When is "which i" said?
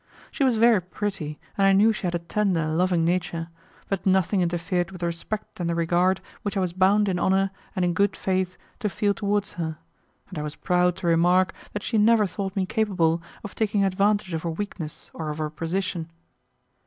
6.41-6.59